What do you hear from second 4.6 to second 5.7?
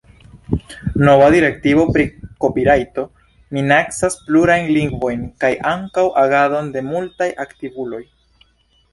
lingvojn kaj